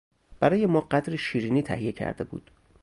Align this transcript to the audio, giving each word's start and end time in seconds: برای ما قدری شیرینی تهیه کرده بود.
برای 0.39 0.65
ما 0.65 0.81
قدری 0.81 1.17
شیرینی 1.17 1.61
تهیه 1.61 1.91
کرده 1.91 2.23
بود. 2.23 2.51